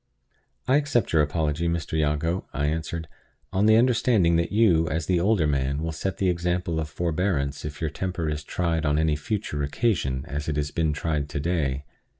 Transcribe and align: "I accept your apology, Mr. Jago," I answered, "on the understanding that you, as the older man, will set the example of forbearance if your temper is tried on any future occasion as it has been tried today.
"I 0.67 0.77
accept 0.77 1.13
your 1.13 1.21
apology, 1.21 1.67
Mr. 1.69 1.95
Jago," 1.95 2.47
I 2.53 2.65
answered, 2.65 3.07
"on 3.53 3.67
the 3.67 3.75
understanding 3.75 4.35
that 4.37 4.51
you, 4.51 4.89
as 4.89 5.05
the 5.05 5.19
older 5.19 5.45
man, 5.45 5.83
will 5.83 5.91
set 5.91 6.17
the 6.17 6.27
example 6.27 6.79
of 6.79 6.89
forbearance 6.89 7.65
if 7.65 7.81
your 7.81 7.91
temper 7.91 8.27
is 8.27 8.43
tried 8.43 8.83
on 8.83 8.97
any 8.97 9.15
future 9.15 9.61
occasion 9.61 10.25
as 10.27 10.49
it 10.49 10.55
has 10.57 10.71
been 10.71 10.91
tried 10.91 11.29
today. 11.29 11.85